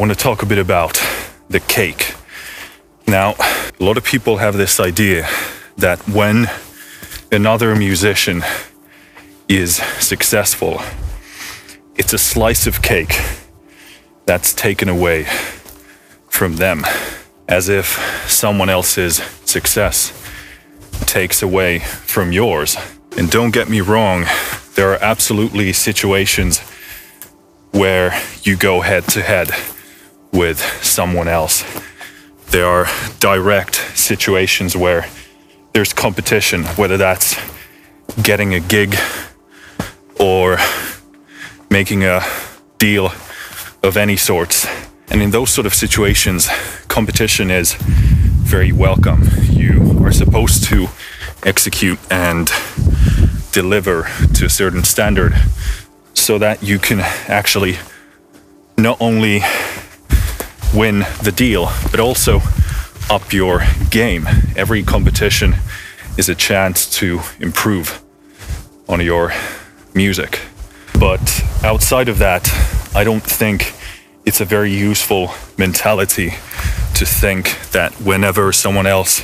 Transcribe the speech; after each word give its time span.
Want 0.00 0.12
to 0.12 0.16
talk 0.16 0.42
a 0.42 0.46
bit 0.46 0.56
about 0.56 0.98
the 1.50 1.60
cake. 1.60 2.14
Now, 3.06 3.34
a 3.38 3.84
lot 3.84 3.98
of 3.98 4.04
people 4.04 4.38
have 4.38 4.56
this 4.56 4.80
idea 4.80 5.28
that 5.76 5.98
when 6.08 6.48
another 7.30 7.76
musician 7.76 8.42
is 9.46 9.76
successful, 9.98 10.80
it's 11.96 12.14
a 12.14 12.18
slice 12.18 12.66
of 12.66 12.80
cake 12.80 13.20
that's 14.24 14.54
taken 14.54 14.88
away 14.88 15.26
from 16.30 16.56
them, 16.56 16.86
as 17.46 17.68
if 17.68 17.98
someone 18.26 18.70
else's 18.70 19.16
success 19.44 20.14
takes 21.00 21.42
away 21.42 21.80
from 21.80 22.32
yours. 22.32 22.74
And 23.18 23.30
don't 23.30 23.50
get 23.50 23.68
me 23.68 23.82
wrong, 23.82 24.24
there 24.76 24.94
are 24.94 25.02
absolutely 25.02 25.74
situations 25.74 26.60
where 27.70 28.18
you 28.42 28.56
go 28.56 28.80
head 28.80 29.06
to 29.08 29.20
head 29.20 29.50
with 30.32 30.60
someone 30.82 31.28
else. 31.28 31.64
There 32.50 32.66
are 32.66 32.86
direct 33.20 33.76
situations 33.96 34.76
where 34.76 35.06
there's 35.72 35.92
competition, 35.92 36.64
whether 36.76 36.96
that's 36.96 37.36
getting 38.22 38.54
a 38.54 38.60
gig 38.60 38.96
or 40.18 40.58
making 41.70 42.04
a 42.04 42.22
deal 42.78 43.12
of 43.82 43.96
any 43.96 44.16
sorts. 44.16 44.66
And 45.08 45.22
in 45.22 45.30
those 45.30 45.50
sort 45.50 45.66
of 45.66 45.74
situations, 45.74 46.48
competition 46.88 47.50
is 47.50 47.74
very 47.74 48.72
welcome. 48.72 49.22
You 49.48 50.04
are 50.04 50.12
supposed 50.12 50.64
to 50.64 50.88
execute 51.44 51.98
and 52.10 52.50
deliver 53.52 54.08
to 54.34 54.44
a 54.44 54.48
certain 54.48 54.84
standard 54.84 55.34
so 56.14 56.38
that 56.38 56.62
you 56.62 56.78
can 56.78 57.00
actually 57.28 57.78
not 58.76 58.96
only 59.00 59.42
win 60.74 61.00
the 61.22 61.32
deal, 61.34 61.70
but 61.90 62.00
also 62.00 62.40
up 63.08 63.32
your 63.32 63.62
game. 63.90 64.26
Every 64.56 64.82
competition 64.82 65.56
is 66.16 66.28
a 66.28 66.34
chance 66.34 66.86
to 66.98 67.20
improve 67.40 68.02
on 68.88 69.00
your 69.00 69.32
music. 69.94 70.40
But 70.98 71.42
outside 71.64 72.08
of 72.08 72.18
that, 72.18 72.48
I 72.94 73.04
don't 73.04 73.22
think 73.22 73.72
it's 74.24 74.40
a 74.40 74.44
very 74.44 74.70
useful 74.72 75.32
mentality 75.56 76.30
to 76.94 77.06
think 77.06 77.58
that 77.72 77.92
whenever 77.94 78.52
someone 78.52 78.86
else 78.86 79.22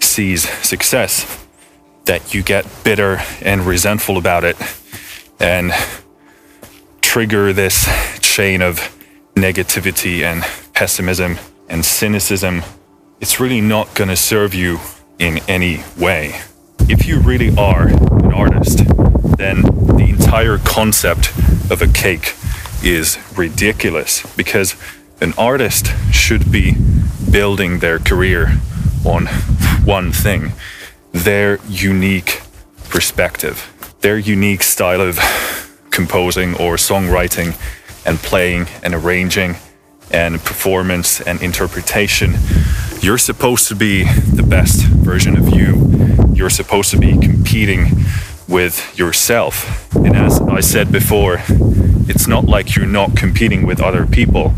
sees 0.00 0.48
success, 0.64 1.46
that 2.04 2.34
you 2.34 2.42
get 2.42 2.66
bitter 2.84 3.22
and 3.40 3.62
resentful 3.62 4.18
about 4.18 4.44
it 4.44 4.56
and 5.40 5.72
trigger 7.00 7.52
this 7.52 7.88
chain 8.20 8.60
of 8.60 8.90
negativity 9.34 10.22
and 10.22 10.42
pessimism 10.72 11.38
and 11.68 11.84
cynicism. 11.84 12.62
It's 13.20 13.40
really 13.40 13.60
not 13.60 13.94
going 13.94 14.10
to 14.10 14.16
serve 14.16 14.54
you 14.54 14.78
in 15.18 15.38
any 15.48 15.82
way. 15.98 16.40
If 16.80 17.06
you 17.06 17.20
really 17.20 17.56
are 17.56 17.88
an 17.88 18.32
artist, 18.32 18.78
then 19.36 19.62
the 19.62 20.06
entire 20.08 20.58
concept 20.58 21.30
of 21.70 21.82
a 21.82 21.88
cake 21.88 22.34
is 22.82 23.18
ridiculous 23.36 24.24
because 24.36 24.76
an 25.20 25.32
artist 25.38 25.92
should 26.12 26.52
be 26.52 26.76
building 27.30 27.78
their 27.78 27.98
career 27.98 28.58
on 29.04 29.26
one 29.84 30.12
thing 30.12 30.52
their 31.12 31.60
unique 31.68 32.42
perspective, 32.88 33.72
their 34.00 34.18
unique 34.18 34.64
style 34.64 35.00
of 35.00 35.18
composing 35.90 36.54
or 36.54 36.74
songwriting 36.74 37.56
and 38.04 38.18
playing 38.18 38.66
and 38.82 38.94
arranging 38.94 39.56
and 40.10 40.40
performance 40.40 41.20
and 41.20 41.42
interpretation. 41.42 42.34
You're 43.00 43.18
supposed 43.18 43.68
to 43.68 43.74
be 43.74 44.04
the 44.04 44.42
best 44.42 44.84
version 44.86 45.36
of 45.36 45.48
you. 45.48 46.24
You're 46.34 46.50
supposed 46.50 46.90
to 46.90 46.98
be 46.98 47.18
competing 47.18 47.88
with 48.48 48.98
yourself. 48.98 49.94
And 49.94 50.16
as 50.16 50.40
I 50.40 50.60
said 50.60 50.92
before, 50.92 51.42
it's 52.06 52.26
not 52.26 52.44
like 52.44 52.76
you're 52.76 52.86
not 52.86 53.16
competing 53.16 53.66
with 53.66 53.80
other 53.80 54.06
people, 54.06 54.52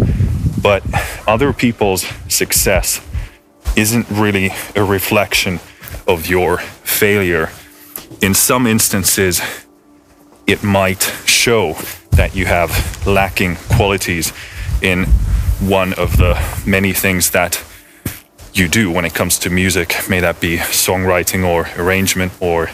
but 0.61 0.83
other 1.27 1.53
people's 1.53 2.07
success 2.29 3.01
isn't 3.77 4.09
really 4.11 4.51
a 4.75 4.83
reflection 4.83 5.61
of 6.07 6.27
your 6.27 6.59
failure. 6.59 7.51
In 8.21 8.35
some 8.35 8.67
instances, 8.67 9.41
it 10.47 10.63
might 10.63 11.03
show 11.25 11.75
that 12.17 12.35
you 12.35 12.47
have 12.47 13.07
lacking 13.07 13.57
qualities 13.77 14.33
in 14.83 15.05
one 15.61 15.93
of 15.95 16.17
the 16.17 16.35
many 16.67 16.93
things 16.93 17.31
that 17.31 17.63
you 18.53 18.69
do 18.69 18.91
when 18.91 19.05
it 19.05 19.15
comes 19.15 19.39
to 19.41 19.51
music, 19.51 19.95
may 20.09 20.21
that 20.21 20.41
be 20.41 20.57
songwriting 20.57 21.47
or 21.47 21.69
arrangement 21.77 22.33
or 22.41 22.71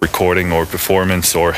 recording 0.00 0.52
or 0.52 0.66
performance 0.66 1.34
or 1.34 1.54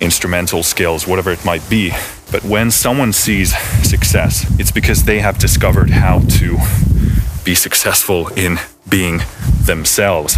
instrumental 0.00 0.62
skills, 0.62 1.06
whatever 1.06 1.30
it 1.30 1.44
might 1.44 1.68
be. 1.70 1.92
But 2.32 2.44
when 2.44 2.70
someone 2.70 3.12
sees 3.12 3.56
success, 3.88 4.44
it's 4.58 4.72
because 4.72 5.04
they 5.04 5.20
have 5.20 5.38
discovered 5.38 5.90
how 5.90 6.20
to 6.40 6.58
be 7.44 7.54
successful 7.54 8.28
in 8.34 8.58
being 8.88 9.20
themselves. 9.62 10.36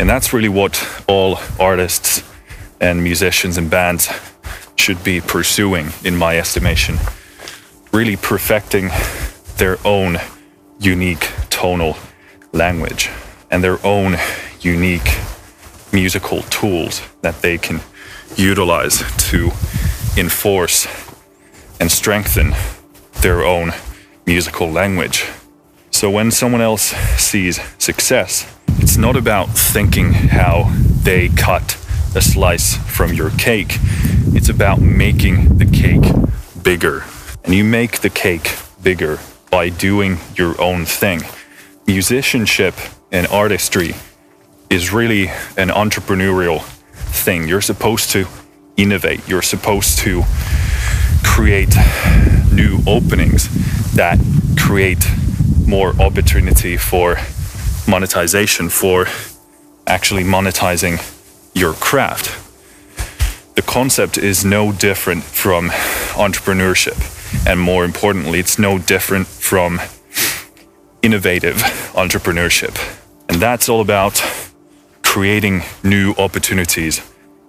And 0.00 0.10
that's 0.10 0.32
really 0.32 0.48
what 0.48 0.84
all 1.06 1.38
artists 1.60 2.24
and 2.80 3.02
musicians 3.02 3.56
and 3.56 3.70
bands 3.70 4.08
should 4.78 5.02
be 5.04 5.20
pursuing, 5.20 5.88
in 6.04 6.16
my 6.16 6.38
estimation. 6.38 6.96
Really 7.92 8.16
perfecting 8.16 8.90
their 9.56 9.78
own 9.84 10.18
unique 10.78 11.30
tonal 11.50 11.96
language 12.52 13.10
and 13.50 13.62
their 13.62 13.84
own 13.84 14.16
unique 14.60 15.18
musical 15.92 16.42
tools 16.42 17.02
that 17.22 17.42
they 17.42 17.58
can 17.58 17.80
utilize 18.36 18.98
to 19.30 19.50
enforce 20.16 20.86
and 21.80 21.90
strengthen 21.90 22.54
their 23.20 23.42
own 23.42 23.72
musical 24.26 24.70
language. 24.70 25.24
So 25.90 26.10
when 26.10 26.30
someone 26.30 26.60
else 26.60 26.94
sees 27.16 27.60
success, 27.78 28.46
it's 28.78 28.96
not 28.96 29.16
about 29.16 29.48
thinking 29.48 30.12
how 30.12 30.70
they 31.02 31.28
cut 31.30 31.76
a 32.14 32.20
slice 32.20 32.76
from 32.76 33.12
your 33.12 33.30
cake. 33.30 33.78
It's 34.34 34.48
about 34.48 34.80
making 34.80 35.58
the 35.58 35.66
cake 35.66 36.12
bigger. 36.62 37.04
And 37.44 37.54
you 37.54 37.64
make 37.64 38.00
the 38.00 38.10
cake 38.10 38.56
bigger 38.82 39.18
by 39.50 39.68
doing 39.68 40.18
your 40.34 40.60
own 40.60 40.84
thing. 40.84 41.22
Musicianship 41.86 42.74
and 43.10 43.26
artistry 43.28 43.94
is 44.70 44.92
really 44.92 45.28
an 45.56 45.68
entrepreneurial 45.68 46.62
thing. 46.92 47.48
You're 47.48 47.60
supposed 47.60 48.10
to 48.10 48.26
innovate, 48.76 49.26
you're 49.28 49.42
supposed 49.42 49.98
to 49.98 50.22
create 51.24 51.74
new 52.52 52.78
openings 52.86 53.48
that 53.94 54.18
create 54.58 55.06
more 55.66 55.90
opportunity 56.00 56.76
for 56.76 57.16
monetization, 57.86 58.68
for 58.68 59.06
actually 59.86 60.24
monetizing 60.24 60.98
your 61.58 61.74
craft. 61.74 62.26
The 63.56 63.62
concept 63.62 64.16
is 64.18 64.44
no 64.44 64.72
different 64.72 65.24
from 65.24 65.70
entrepreneurship. 66.14 66.96
And 67.46 67.60
more 67.60 67.84
importantly, 67.84 68.38
it's 68.38 68.58
no 68.58 68.78
different 68.78 69.26
from 69.26 69.80
innovative 71.02 71.56
entrepreneurship. 71.94 72.76
And 73.28 73.42
that's 73.42 73.68
all 73.68 73.80
about 73.80 74.22
creating 75.02 75.62
new 75.82 76.14
opportunities 76.18 77.00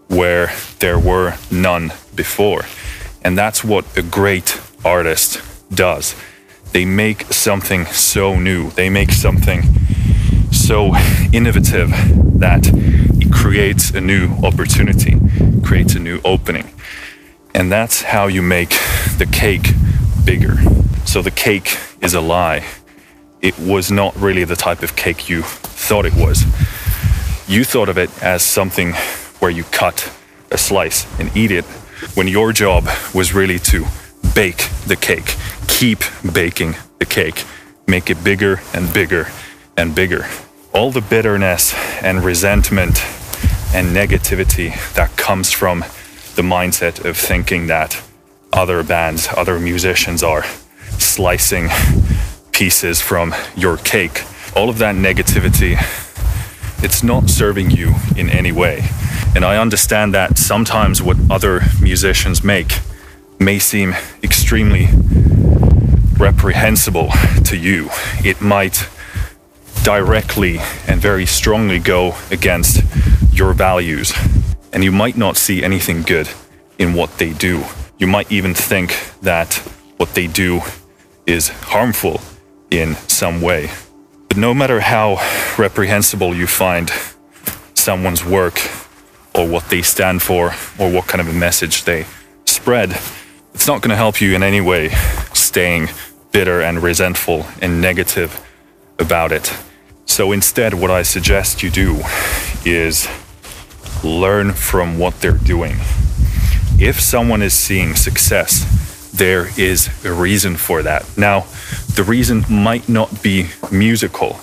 where 0.08 0.52
there 0.80 1.00
were 1.00 1.36
none 1.52 1.94
before. 2.16 2.66
And 3.24 3.38
that's 3.38 3.64
what 3.64 3.86
a 3.98 4.02
great 4.02 4.60
artist 4.84 5.42
does 5.74 6.16
they 6.72 6.86
make 6.86 7.24
something 7.34 7.86
so 7.86 8.38
new. 8.38 8.70
They 8.72 8.90
make 8.90 9.12
something 9.12 9.64
so 10.52 10.94
innovative 11.34 11.90
that 12.40 12.68
creates 13.32 13.92
a 13.92 14.02
new 14.02 14.30
opportunity, 14.44 15.18
creates 15.64 15.96
a 15.96 16.00
new 16.00 16.20
opening. 16.24 16.72
And 17.54 17.72
that's 17.72 18.02
how 18.02 18.28
you 18.28 18.42
make 18.42 18.70
the 19.18 19.28
cake 19.32 19.74
bigger. 20.26 20.56
So 21.06 21.22
the 21.22 21.32
cake 21.32 21.78
is 22.02 22.14
a 22.14 22.22
lie. 22.22 22.66
It 23.42 23.58
was 23.58 23.92
not 23.92 24.16
really 24.16 24.44
the 24.44 24.56
type 24.56 24.84
of 24.84 24.96
cake 24.96 25.30
you 25.30 25.44
thought 25.44 26.06
it 26.06 26.14
was. 26.14 26.44
You 27.48 27.64
thought 27.64 27.90
of 27.90 27.98
it 27.98 28.12
as 28.22 28.44
something 28.44 28.94
where 29.40 29.52
you 29.52 29.64
cut 29.64 30.12
a 30.52 30.58
slice 30.58 31.08
and 31.20 31.36
eat 31.36 31.52
it 31.52 31.66
when 32.16 32.28
your 32.28 32.54
job 32.54 32.88
was 33.14 33.34
really 33.34 33.60
to 33.60 33.86
bake 34.36 34.70
the 34.86 34.96
cake, 34.96 35.36
keep 35.68 36.00
baking 36.34 36.76
the 37.00 37.06
cake, 37.06 37.44
make 37.88 38.10
it 38.10 38.24
bigger 38.24 38.62
and 38.74 38.94
bigger 38.94 39.28
and 39.78 39.96
bigger. 39.96 40.28
All 40.74 40.92
the 40.92 41.02
bitterness 41.02 41.74
and 42.04 42.24
resentment 42.24 43.04
and 43.74 43.96
negativity 43.96 44.74
that 44.94 45.16
comes 45.16 45.52
from 45.52 45.82
the 46.36 46.42
mindset 46.42 47.06
of 47.06 47.18
thinking 47.18 47.68
that 47.68 48.02
other 48.52 48.84
bands, 48.84 49.28
other 49.36 49.60
musicians 49.60 50.24
are 50.24 50.44
slicing 50.98 51.70
pieces 52.52 53.02
from 53.02 53.34
your 53.56 53.78
cake. 53.78 54.24
All 54.56 54.70
of 54.70 54.80
that 54.80 54.96
negativity, 54.96 55.78
it's 56.84 57.04
not 57.04 57.30
serving 57.30 57.72
you 57.72 57.96
in 58.18 58.30
any 58.30 58.52
way. 58.52 58.90
And 59.36 59.46
I 59.46 59.58
understand 59.58 60.14
that 60.14 60.38
sometimes 60.38 61.02
what 61.02 61.18
other 61.30 61.62
musicians 61.82 62.44
make 62.44 62.80
may 63.40 63.60
seem 63.60 63.96
extremely 64.24 64.88
reprehensible 66.18 67.12
to 67.46 67.56
you. 67.56 67.90
It 68.26 68.42
might 68.42 68.90
directly 69.84 70.60
and 70.88 71.02
very 71.02 71.26
strongly 71.26 71.80
go 71.80 72.16
against 72.32 72.84
your 73.32 73.54
values. 73.54 74.14
And 74.74 74.84
you 74.84 74.92
might 74.92 75.18
not 75.18 75.38
see 75.38 75.64
anything 75.64 76.04
good 76.04 76.30
in 76.78 76.94
what 76.94 77.18
they 77.18 77.34
do. 77.34 77.64
You 77.98 78.08
might 78.08 78.32
even 78.32 78.54
think 78.54 78.98
that 79.22 79.54
what 79.98 80.14
they 80.16 80.28
do 80.28 80.62
is 81.26 81.50
harmful 81.50 82.22
in 82.72 82.96
some 83.08 83.42
way. 83.42 83.70
But 84.28 84.38
no 84.38 84.54
matter 84.54 84.80
how 84.80 85.18
reprehensible 85.58 86.36
you 86.36 86.48
find 86.48 86.92
someone's 87.74 88.24
work 88.24 88.60
or 89.36 89.48
what 89.48 89.70
they 89.70 89.82
stand 89.82 90.22
for 90.22 90.54
or 90.78 90.92
what 90.92 91.08
kind 91.08 91.22
of 91.22 91.28
a 91.28 91.34
message 91.34 91.84
they 91.84 92.06
spread, 92.46 92.92
it's 93.54 93.68
not 93.68 93.82
going 93.82 93.90
to 93.90 93.96
help 93.96 94.22
you 94.22 94.36
in 94.36 94.44
any 94.44 94.62
way 94.62 94.90
staying 95.34 95.90
bitter 96.32 96.62
and 96.62 96.84
resentful 96.84 97.46
and 97.62 97.82
negative 97.82 98.46
about 99.00 99.32
it. 99.32 99.52
So 100.10 100.32
instead, 100.32 100.74
what 100.74 100.90
I 100.90 101.04
suggest 101.04 101.62
you 101.62 101.70
do 101.70 102.02
is 102.66 103.08
learn 104.04 104.54
from 104.54 104.98
what 104.98 105.22
they're 105.22 105.32
doing. 105.32 105.78
If 106.80 107.00
someone 107.00 107.44
is 107.44 107.54
seeing 107.54 107.96
success, 107.96 109.12
there 109.14 109.50
is 109.58 109.88
a 110.04 110.12
reason 110.12 110.58
for 110.58 110.82
that. 110.82 111.06
Now, 111.16 111.46
the 111.96 112.04
reason 112.04 112.44
might 112.50 112.90
not 112.90 113.22
be 113.22 113.50
musical. 113.72 114.40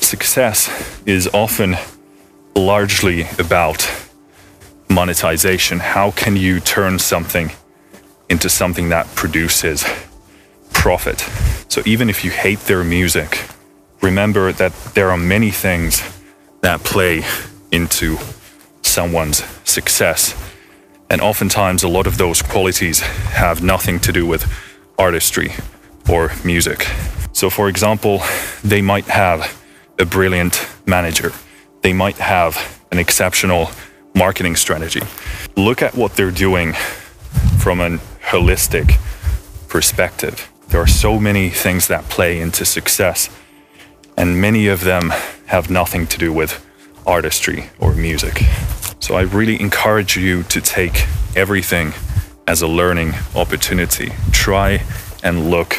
Success 0.00 0.68
is 1.06 1.28
often 1.32 1.76
largely 2.56 3.28
about 3.38 3.88
monetization. 4.90 5.78
How 5.78 6.10
can 6.10 6.36
you 6.36 6.58
turn 6.58 6.98
something 6.98 7.52
into 8.28 8.48
something 8.48 8.88
that 8.88 9.06
produces 9.14 9.86
profit? 10.72 11.20
So 11.68 11.82
even 11.86 12.10
if 12.10 12.24
you 12.24 12.32
hate 12.32 12.60
their 12.60 12.82
music, 12.82 13.38
remember 14.02 14.52
that 14.52 14.72
there 14.94 15.10
are 15.10 15.16
many 15.16 15.50
things 15.50 16.02
that 16.60 16.82
play 16.84 17.24
into 17.70 18.18
someone's 18.82 19.42
success. 19.64 20.34
And 21.08 21.20
oftentimes, 21.20 21.82
a 21.82 21.88
lot 21.88 22.06
of 22.06 22.18
those 22.18 22.42
qualities 22.42 23.00
have 23.00 23.62
nothing 23.62 24.00
to 24.00 24.12
do 24.12 24.26
with 24.26 24.50
artistry 24.98 25.52
or 26.08 26.32
music. 26.44 26.86
So, 27.32 27.48
for 27.48 27.68
example, 27.68 28.22
they 28.62 28.82
might 28.82 29.06
have 29.06 29.58
a 29.98 30.04
brilliant 30.04 30.66
manager, 30.86 31.32
they 31.82 31.92
might 31.92 32.16
have 32.16 32.56
an 32.90 32.98
exceptional 32.98 33.70
marketing 34.14 34.56
strategy. 34.56 35.00
Look 35.56 35.82
at 35.82 35.94
what 35.94 36.16
they're 36.16 36.30
doing 36.30 36.74
from 37.58 37.80
a 37.80 37.98
holistic 38.30 38.98
perspective. 39.68 40.50
There 40.68 40.80
are 40.80 40.86
so 40.86 41.18
many 41.18 41.50
things 41.50 41.88
that 41.88 42.08
play 42.08 42.40
into 42.40 42.64
success, 42.64 43.28
and 44.16 44.40
many 44.40 44.66
of 44.66 44.84
them 44.84 45.12
have 45.46 45.70
nothing 45.70 46.06
to 46.06 46.18
do 46.18 46.32
with 46.32 46.64
artistry 47.06 47.70
or 47.78 47.94
music. 47.94 48.42
So 49.00 49.14
I 49.16 49.22
really 49.22 49.60
encourage 49.60 50.16
you 50.16 50.42
to 50.44 50.60
take 50.60 51.06
everything 51.34 51.92
as 52.46 52.62
a 52.62 52.68
learning 52.68 53.14
opportunity. 53.34 54.12
Try 54.30 54.82
and 55.22 55.50
look 55.50 55.74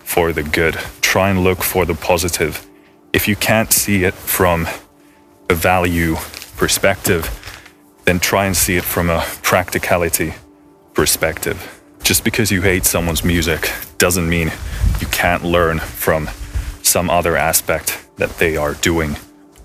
for 0.00 0.32
the 0.32 0.42
good. 0.42 0.74
Try 1.00 1.30
and 1.30 1.42
look 1.44 1.62
for 1.62 1.84
the 1.84 1.94
positive. 1.94 2.66
If 3.12 3.28
you 3.28 3.36
can't 3.36 3.72
see 3.72 4.04
it 4.04 4.14
from 4.14 4.66
a 5.48 5.54
value 5.54 6.16
perspective, 6.56 7.30
then 8.04 8.18
try 8.18 8.46
and 8.46 8.56
see 8.56 8.76
it 8.76 8.84
from 8.84 9.10
a 9.10 9.20
practicality 9.42 10.34
perspective. 10.94 11.82
Just 12.02 12.24
because 12.24 12.50
you 12.50 12.62
hate 12.62 12.84
someone's 12.84 13.24
music 13.24 13.70
doesn't 13.98 14.28
mean 14.28 14.50
you 15.00 15.06
can't 15.08 15.44
learn 15.44 15.78
from 15.78 16.28
some 16.88 17.10
other 17.10 17.36
aspect 17.36 18.08
that 18.16 18.38
they 18.38 18.56
are 18.56 18.74
doing 18.74 19.16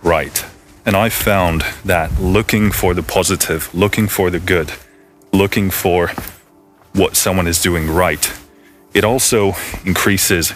right. 0.03 0.45
And 0.85 0.95
I 0.95 1.09
found 1.09 1.61
that 1.85 2.19
looking 2.19 2.71
for 2.71 2.93
the 2.93 3.03
positive, 3.03 3.73
looking 3.73 4.07
for 4.07 4.29
the 4.29 4.39
good, 4.39 4.73
looking 5.31 5.71
for 5.71 6.11
what 6.93 7.15
someone 7.15 7.47
is 7.47 7.61
doing 7.61 7.89
right, 7.89 8.31
it 8.93 9.03
also 9.03 9.53
increases 9.85 10.53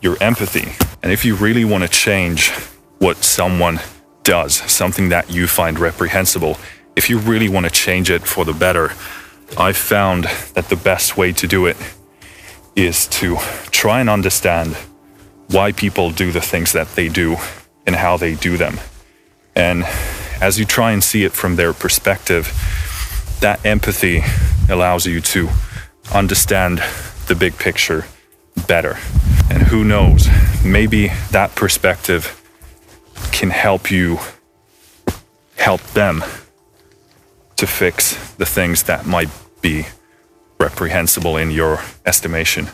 your 0.00 0.16
empathy. 0.20 0.72
And 1.02 1.12
if 1.12 1.24
you 1.24 1.34
really 1.34 1.64
want 1.64 1.84
to 1.84 1.88
change 1.88 2.50
what 2.98 3.18
someone 3.18 3.78
does, 4.24 4.54
something 4.54 5.10
that 5.10 5.30
you 5.30 5.46
find 5.46 5.78
reprehensible, 5.78 6.56
if 6.96 7.10
you 7.10 7.18
really 7.18 7.48
want 7.48 7.66
to 7.66 7.70
change 7.70 8.10
it 8.10 8.22
for 8.22 8.44
the 8.44 8.52
better, 8.52 8.92
I've 9.56 9.76
found 9.76 10.24
that 10.54 10.68
the 10.68 10.76
best 10.76 11.16
way 11.16 11.32
to 11.32 11.46
do 11.46 11.66
it 11.66 11.76
is 12.74 13.06
to 13.08 13.36
try 13.70 14.00
and 14.00 14.08
understand 14.08 14.76
why 15.48 15.72
people 15.72 16.10
do 16.10 16.30
the 16.30 16.40
things 16.40 16.72
that 16.72 16.88
they 16.94 17.08
do 17.08 17.36
and 17.86 17.96
how 17.96 18.16
they 18.16 18.34
do 18.34 18.56
them. 18.56 18.78
And 19.54 19.84
as 20.40 20.58
you 20.58 20.64
try 20.64 20.92
and 20.92 21.02
see 21.02 21.24
it 21.24 21.32
from 21.32 21.56
their 21.56 21.72
perspective, 21.72 22.52
that 23.40 23.64
empathy 23.64 24.22
allows 24.68 25.06
you 25.06 25.20
to 25.20 25.48
understand 26.12 26.82
the 27.26 27.34
big 27.34 27.56
picture 27.58 28.04
better. 28.66 28.98
And 29.50 29.62
who 29.62 29.84
knows, 29.84 30.28
maybe 30.64 31.08
that 31.30 31.54
perspective 31.54 32.34
can 33.32 33.50
help 33.50 33.90
you 33.90 34.18
help 35.56 35.82
them 35.92 36.22
to 37.56 37.66
fix 37.66 38.34
the 38.34 38.46
things 38.46 38.84
that 38.84 39.06
might 39.06 39.28
be 39.60 39.86
reprehensible 40.60 41.36
in 41.36 41.50
your 41.50 41.80
estimation 42.06 42.68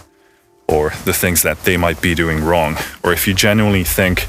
or 0.67 0.91
the 1.05 1.13
things 1.13 1.43
that 1.43 1.65
they 1.65 1.77
might 1.77 2.01
be 2.01 2.15
doing 2.15 2.43
wrong. 2.43 2.77
Or 3.03 3.13
if 3.13 3.27
you 3.27 3.35
genuinely 3.35 3.85
think 3.85 4.27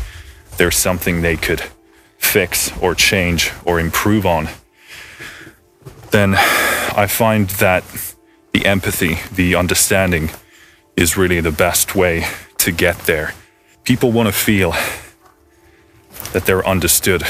there's 0.58 0.76
something 0.76 1.22
they 1.22 1.38
could 1.38 1.62
fix 2.18 2.76
or 2.82 2.96
change 2.96 3.52
or 3.64 3.80
improve 3.80 4.26
on, 4.26 4.50
then 6.12 6.36
I 6.36 7.08
find 7.08 7.50
that 7.52 7.84
the 8.54 8.66
empathy, 8.66 9.20
the 9.34 9.56
understanding 9.56 10.32
is 10.96 11.18
really 11.18 11.42
the 11.42 11.52
best 11.52 11.96
way 11.96 12.26
to 12.60 12.72
get 12.72 12.98
there. 13.00 13.34
People 13.84 14.12
want 14.12 14.28
to 14.28 14.34
feel 14.34 14.72
that 16.32 16.46
they're 16.46 16.66
understood. 16.66 17.24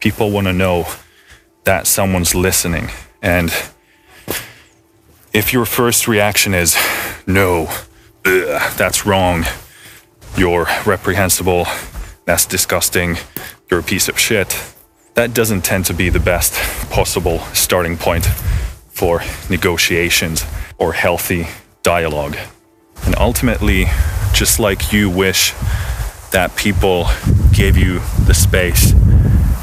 People 0.00 0.30
want 0.30 0.46
to 0.46 0.52
know 0.52 0.86
that 1.64 1.86
someone's 1.86 2.34
listening. 2.34 2.88
And 3.22 3.50
if 5.32 5.52
your 5.52 5.66
first 5.66 6.08
reaction 6.08 6.54
is, 6.54 6.76
no, 7.26 7.68
ugh, 8.24 8.76
that's 8.76 9.06
wrong, 9.06 9.44
you're 10.36 10.66
reprehensible, 10.86 11.66
that's 12.24 12.46
disgusting, 12.46 13.16
you're 13.70 13.80
a 13.80 13.82
piece 13.82 14.08
of 14.08 14.18
shit, 14.18 14.62
that 15.14 15.34
doesn't 15.34 15.62
tend 15.62 15.84
to 15.86 15.94
be 15.94 16.08
the 16.08 16.20
best 16.20 16.54
possible 16.90 17.40
starting 17.52 17.96
point 17.96 18.26
for 18.88 19.22
negotiations 19.48 20.44
or 20.78 20.92
healthy 20.92 21.46
dialogue. 21.82 22.36
And 23.04 23.16
ultimately, 23.16 23.86
just 24.32 24.60
like 24.60 24.92
you 24.92 25.08
wish 25.10 25.52
that 26.30 26.54
people 26.56 27.08
gave 27.52 27.76
you 27.76 28.00
the 28.26 28.34
space 28.34 28.92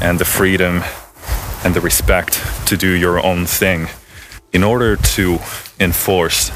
and 0.02 0.18
the 0.18 0.24
freedom 0.24 0.82
and 1.64 1.74
the 1.74 1.80
respect 1.80 2.40
to 2.66 2.76
do 2.76 2.88
your 2.88 3.24
own 3.24 3.46
thing, 3.46 3.88
in 4.52 4.62
order 4.62 4.96
to 4.96 5.38
enforce 5.80 6.50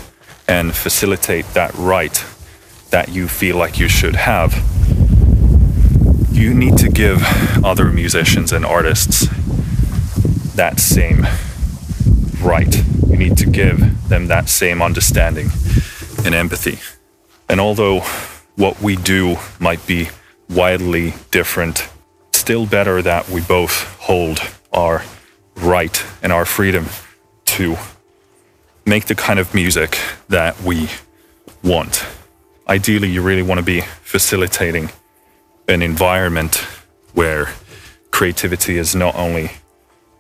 and 0.49 0.75
facilitate 0.75 1.47
that 1.55 1.75
right 1.75 2.25
that 2.91 3.09
you 3.09 3.27
feel 3.27 3.57
like 3.57 3.79
you 3.79 3.89
should 3.89 4.17
have, 4.17 4.53
you 6.31 6.53
need 6.53 6.77
to 6.77 6.89
give 6.89 7.23
other 7.65 7.87
musicians 7.87 8.53
and 8.53 8.65
artists 8.67 9.27
that 10.55 10.79
same 10.79 11.27
right. 12.43 12.85
You 13.09 13.17
need 13.17 13.37
to 13.39 13.47
give 13.47 14.09
them 14.09 14.27
that 14.27 14.49
same 14.49 14.83
understanding 14.83 15.51
and 16.25 16.35
empathy. 16.35 16.79
And 17.49 17.61
although 17.61 18.01
what 18.57 18.81
we 18.83 18.97
do 18.97 19.37
might 19.59 19.87
be 19.87 20.09
widely 20.51 21.15
different, 21.31 21.89
still 22.33 22.67
better 22.67 23.01
that 23.03 23.29
we 23.29 23.41
both 23.41 23.99
hold 24.01 24.41
our 24.73 25.03
right 25.57 26.05
and 26.23 26.33
our 26.33 26.45
freedom 26.45 26.87
to 27.45 27.77
make 28.85 29.07
the 29.07 29.15
kind 29.15 29.39
of 29.39 29.55
music 29.55 29.99
that 30.29 30.61
we 30.63 30.89
want. 31.63 32.05
Ideally, 32.69 33.11
you 33.11 33.23
really 33.23 33.43
want 33.43 33.59
to 33.59 33.65
be 33.65 33.83
facilitating 34.03 34.91
an 35.69 35.83
environment 35.83 36.57
where 37.15 37.49
creativity 38.11 38.79
is 38.79 38.95
not 38.95 39.15
only 39.15 39.53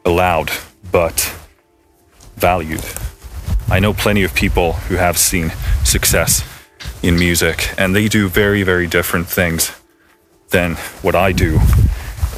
allowed 0.05 0.51
but 0.91 1.35
valued. 2.37 2.85
I 3.69 3.79
know 3.81 3.93
plenty 3.93 4.23
of 4.23 4.35
people 4.35 4.73
who 4.73 4.97
have 4.97 5.17
seen 5.17 5.53
success 5.85 6.45
in 7.03 7.17
music, 7.17 7.75
and 7.79 7.95
they 7.95 8.09
do 8.09 8.29
very, 8.29 8.63
very 8.63 8.87
different 8.87 9.29
things 9.29 9.73
than 10.51 10.75
what 11.03 11.15
I 11.15 11.33
do. 11.33 11.61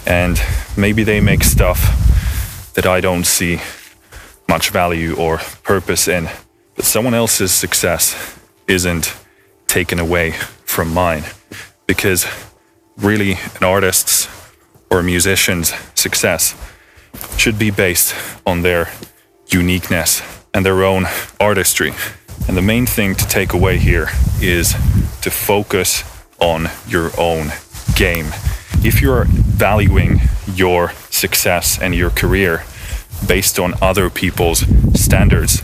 And 0.06 0.40
maybe 0.76 1.02
they 1.02 1.20
make 1.20 1.42
stuff 1.44 2.72
that 2.74 2.86
I 2.86 3.00
don't 3.00 3.24
see 3.24 3.60
much 4.48 4.70
value 4.70 5.16
or 5.16 5.38
purpose 5.62 6.08
in. 6.08 6.28
But 6.76 6.84
someone 6.84 7.14
else's 7.14 7.52
success 7.52 8.38
isn't 8.66 9.14
taken 9.66 9.98
away 9.98 10.32
from 10.64 10.92
mine 10.92 11.24
because 11.86 12.26
really 12.96 13.32
an 13.32 13.64
artist's 13.64 14.28
or 14.90 15.00
a 15.00 15.02
musician's 15.02 15.72
success 15.94 16.54
should 17.36 17.58
be 17.58 17.70
based 17.70 18.14
on 18.46 18.62
their 18.62 18.90
uniqueness 19.48 20.22
and 20.52 20.64
their 20.64 20.84
own 20.84 21.06
artistry. 21.40 21.92
And 22.46 22.56
the 22.56 22.62
main 22.62 22.86
thing 22.86 23.14
to 23.14 23.26
take 23.26 23.52
away 23.52 23.78
here 23.78 24.08
is 24.40 24.72
to 25.22 25.30
focus 25.30 26.04
on 26.40 26.68
your 26.86 27.10
own 27.18 27.52
game. 27.96 28.26
If 28.84 29.00
you're 29.00 29.24
valuing 29.24 30.20
your 30.54 30.92
success 31.10 31.78
and 31.80 31.94
your 31.94 32.10
career 32.10 32.64
based 33.26 33.58
on 33.58 33.74
other 33.80 34.10
people's 34.10 34.64
standards, 34.98 35.62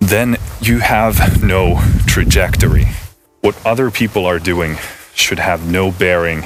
then 0.00 0.36
you 0.60 0.78
have 0.78 1.42
no 1.42 1.80
trajectory. 2.06 2.86
What 3.40 3.56
other 3.64 3.90
people 3.90 4.26
are 4.26 4.38
doing 4.38 4.76
should 5.14 5.38
have 5.38 5.70
no 5.70 5.90
bearing 5.90 6.44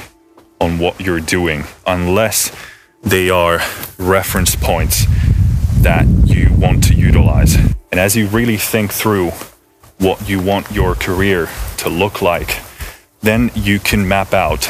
on 0.59 0.79
what 0.79 0.99
you're 0.99 1.19
doing 1.19 1.63
unless 1.85 2.51
they 3.01 3.29
are 3.29 3.59
reference 3.97 4.55
points 4.55 5.05
that 5.81 6.05
you 6.25 6.53
want 6.55 6.83
to 6.85 6.95
utilize. 6.95 7.55
And 7.91 7.99
as 7.99 8.15
you 8.15 8.27
really 8.27 8.57
think 8.57 8.91
through 8.91 9.31
what 9.99 10.27
you 10.27 10.41
want 10.41 10.71
your 10.71 10.95
career 10.95 11.49
to 11.77 11.89
look 11.89 12.21
like, 12.21 12.59
then 13.21 13.51
you 13.55 13.79
can 13.79 14.07
map 14.07 14.33
out 14.33 14.69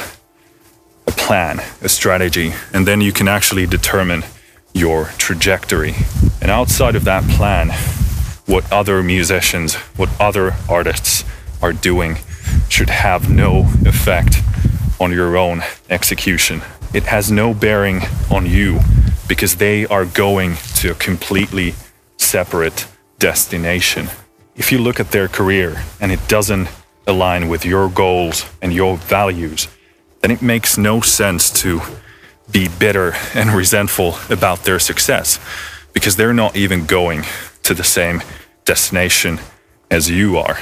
a 1.07 1.11
plan, 1.11 1.59
a 1.81 1.89
strategy, 1.89 2.53
and 2.73 2.87
then 2.87 3.01
you 3.01 3.11
can 3.11 3.27
actually 3.27 3.65
determine 3.65 4.23
your 4.75 5.05
trajectory. 5.17 5.95
And 6.41 6.51
outside 6.51 6.95
of 6.95 7.05
that 7.05 7.23
plan, 7.31 7.69
what 8.45 8.71
other 8.71 9.01
musicians, 9.01 9.75
what 9.95 10.09
other 10.19 10.53
artists 10.69 11.23
are 11.61 11.73
doing 11.73 12.17
should 12.69 12.89
have 12.89 13.29
no 13.29 13.61
effect 13.85 14.35
on 14.99 15.11
your 15.11 15.37
own 15.37 15.63
execution. 15.89 16.61
It 16.93 17.03
has 17.03 17.31
no 17.31 17.53
bearing 17.53 18.01
on 18.29 18.45
you 18.45 18.79
because 19.27 19.55
they 19.55 19.85
are 19.87 20.05
going 20.05 20.57
to 20.75 20.91
a 20.91 20.95
completely 20.95 21.73
separate 22.17 22.87
destination. 23.17 24.09
If 24.55 24.71
you 24.71 24.77
look 24.77 24.99
at 24.99 25.11
their 25.11 25.27
career 25.27 25.83
and 25.99 26.11
it 26.11 26.27
doesn't 26.27 26.67
align 27.07 27.47
with 27.49 27.65
your 27.65 27.89
goals 27.89 28.45
and 28.61 28.73
your 28.73 28.97
values, 28.97 29.67
then 30.21 30.31
it 30.31 30.41
makes 30.41 30.77
no 30.77 31.01
sense 31.01 31.49
to 31.61 31.81
be 32.51 32.67
bitter 32.67 33.13
and 33.33 33.51
resentful 33.51 34.15
about 34.29 34.63
their 34.63 34.79
success 34.79 35.39
because 35.93 36.15
they're 36.15 36.33
not 36.33 36.55
even 36.55 36.85
going 36.85 37.23
to 37.63 37.73
the 37.73 37.83
same 37.83 38.21
destination 38.65 39.39
as 39.89 40.09
you 40.09 40.37
are. 40.37 40.57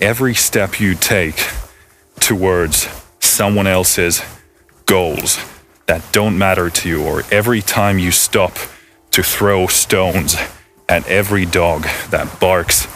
Every 0.00 0.34
step 0.34 0.80
you 0.80 0.94
take 0.94 1.44
towards 2.20 2.88
someone 3.20 3.66
else's 3.66 4.22
goals 4.86 5.38
that 5.86 6.02
don't 6.12 6.38
matter 6.38 6.70
to 6.70 6.88
you, 6.88 7.04
or 7.04 7.22
every 7.30 7.62
time 7.62 7.98
you 7.98 8.10
stop 8.10 8.56
to 9.10 9.22
throw 9.22 9.66
stones 9.66 10.36
at 10.88 11.06
every 11.08 11.44
dog 11.44 11.84
that 12.10 12.38
barks, 12.40 12.86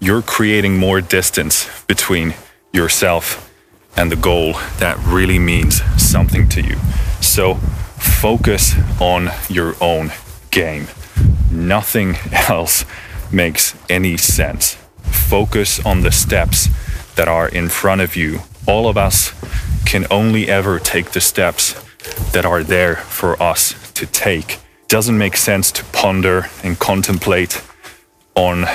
you're 0.00 0.22
creating 0.22 0.76
more 0.76 1.00
distance 1.00 1.68
between 1.84 2.34
yourself 2.72 3.51
and 3.96 4.10
the 4.10 4.16
goal 4.16 4.54
that 4.78 4.98
really 5.04 5.38
means 5.38 5.82
something 5.96 6.48
to 6.50 6.62
you. 6.62 6.76
So 7.20 7.54
focus 7.54 8.74
on 9.00 9.30
your 9.48 9.74
own 9.80 10.12
game. 10.50 10.86
Nothing 11.50 12.16
else 12.32 12.84
makes 13.32 13.74
any 13.88 14.16
sense. 14.16 14.76
Focus 15.02 15.84
on 15.84 16.02
the 16.02 16.12
steps 16.12 16.68
that 17.16 17.28
are 17.28 17.48
in 17.48 17.68
front 17.68 18.00
of 18.00 18.16
you. 18.16 18.40
All 18.66 18.88
of 18.88 18.96
us 18.96 19.32
can 19.84 20.06
only 20.10 20.48
ever 20.48 20.78
take 20.78 21.12
the 21.12 21.20
steps 21.20 21.74
that 22.32 22.44
are 22.44 22.62
there 22.62 22.96
for 22.96 23.40
us 23.42 23.92
to 23.92 24.06
take. 24.06 24.58
Doesn't 24.88 25.16
make 25.16 25.36
sense 25.36 25.70
to 25.72 25.84
ponder 25.86 26.48
and 26.62 26.78
contemplate 26.78 27.62
on 28.34 28.66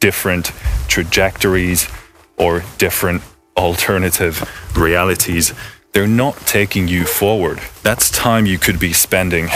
different 0.00 0.52
trajectories 0.88 1.88
or 2.36 2.62
different 2.78 3.22
alternative 3.56 4.48
realities. 4.76 5.54
They're 5.92 6.06
not 6.06 6.36
taking 6.46 6.88
you 6.88 7.04
forward. 7.04 7.60
That's 7.82 8.10
time 8.10 8.46
you 8.46 8.58
could 8.58 8.78
be 8.78 8.92
spending 8.92 9.48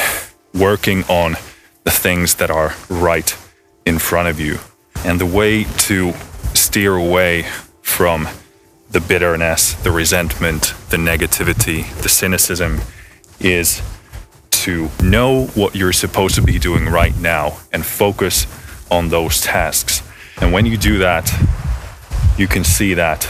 working 0.55 1.05
on 1.05 1.37
the 1.85 1.91
things 1.91 2.37
that 2.37 2.51
are 2.51 2.75
right 2.89 3.37
in 3.85 3.99
front 3.99 4.29
of 4.29 4.39
you. 4.39 4.59
And 5.05 5.21
the 5.21 5.27
way 5.27 5.65
to 5.65 6.13
steer 6.55 6.95
away 6.95 7.47
from 7.83 8.29
the 8.91 9.01
bitterness, 9.01 9.75
the 9.75 9.91
resentment, 9.91 10.75
the 10.91 10.97
negativity, 10.97 11.93
the 12.03 12.09
cynicism 12.09 12.81
is 13.41 13.83
to 14.51 14.89
know 15.03 15.47
what 15.55 15.75
you're 15.75 15.93
supposed 15.93 16.35
to 16.35 16.43
be 16.43 16.59
doing 16.59 16.87
right 16.87 17.17
now 17.19 17.59
and 17.73 17.85
focus 17.85 18.47
on 18.91 19.09
those 19.09 19.41
tasks. 19.41 20.03
And 20.41 20.53
when 20.53 20.67
you 20.67 20.77
do 20.77 20.99
that, 20.99 21.33
you 22.37 22.49
can 22.49 22.65
see 22.65 22.95
that 22.95 23.29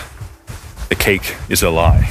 the 0.88 0.94
cake 0.94 1.36
is 1.48 1.62
a 1.62 1.70
lie. 1.70 2.10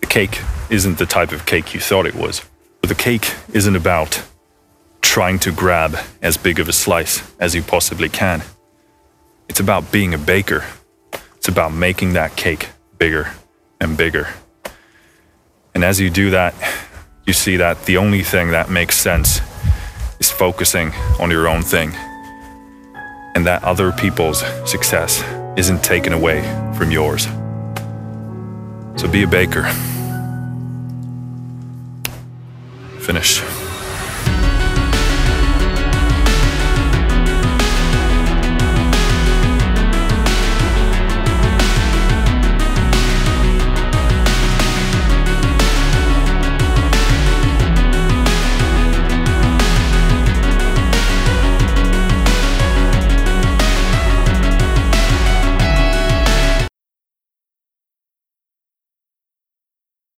The 0.00 0.06
cake 0.06 0.40
isn't 0.70 0.98
the 0.98 1.06
type 1.06 1.32
of 1.32 1.46
cake 1.46 1.74
you 1.74 1.80
thought 1.80 2.06
it 2.06 2.14
was. 2.14 2.44
But 2.80 2.88
the 2.88 2.94
cake 2.94 3.32
isn't 3.52 3.76
about 3.76 4.22
trying 5.00 5.38
to 5.40 5.52
grab 5.52 5.96
as 6.22 6.36
big 6.36 6.60
of 6.60 6.68
a 6.68 6.72
slice 6.72 7.22
as 7.40 7.54
you 7.54 7.62
possibly 7.62 8.08
can. 8.08 8.42
It's 9.48 9.60
about 9.60 9.90
being 9.90 10.14
a 10.14 10.18
baker. 10.18 10.64
It's 11.36 11.48
about 11.48 11.72
making 11.72 12.12
that 12.14 12.36
cake 12.36 12.68
bigger 12.98 13.32
and 13.80 13.96
bigger. 13.96 14.28
And 15.74 15.84
as 15.84 16.00
you 16.00 16.10
do 16.10 16.30
that, 16.30 16.54
you 17.26 17.32
see 17.32 17.56
that 17.56 17.84
the 17.86 17.96
only 17.96 18.22
thing 18.22 18.50
that 18.50 18.70
makes 18.70 18.96
sense 18.96 19.40
is 20.20 20.30
focusing 20.30 20.92
on 21.18 21.30
your 21.30 21.48
own 21.48 21.62
thing. 21.62 21.92
And 23.34 23.46
that 23.46 23.64
other 23.64 23.92
people's 23.92 24.44
success 24.68 25.22
isn't 25.56 25.82
taken 25.82 26.12
away 26.12 26.42
from 26.76 26.90
yours. 26.90 27.26
So 28.96 29.06
be 29.08 29.24
a 29.24 29.26
baker. 29.26 29.64
Finished. 33.00 33.65